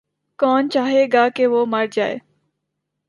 [0.39, 2.17] کون چاہے گا کہ وہ مر جاَئے۔